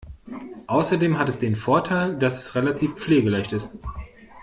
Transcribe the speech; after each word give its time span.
Außerdem 0.65 1.19
hat 1.19 1.29
es 1.29 1.37
den 1.37 1.55
Vorteil, 1.55 2.17
dass 2.17 2.39
es 2.39 2.55
relativ 2.55 2.95
pflegeleicht 2.95 3.53
ist. 3.53 3.75